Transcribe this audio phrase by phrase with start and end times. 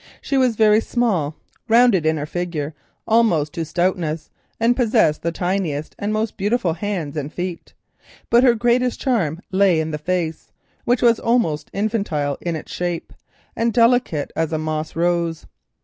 [0.19, 1.35] She was very small,
[1.67, 2.73] rounded in her figure
[3.07, 7.73] almost to stoutness, and possessed the tiniest and most beautiful hands and feet.
[8.31, 10.51] But her greatest charm lay in the face,
[10.85, 13.13] which was almost infantile in its shape,
[13.55, 15.45] and delicate as a moss rose.